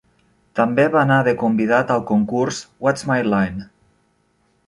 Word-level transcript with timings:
També 0.59 0.85
va 0.95 1.01
anar 1.01 1.17
de 1.27 1.33
convidat 1.41 1.93
al 1.97 2.01
concurs 2.13 2.63
"What's 2.87 3.07
My 3.13 3.19
Line?" 3.35 3.69